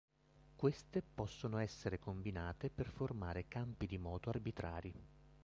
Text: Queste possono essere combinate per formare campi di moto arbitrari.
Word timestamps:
Queste 0.55 1.03
possono 1.03 1.59
essere 1.59 1.99
combinate 1.99 2.71
per 2.71 2.89
formare 2.89 3.47
campi 3.47 3.85
di 3.85 3.99
moto 3.99 4.31
arbitrari. 4.31 4.91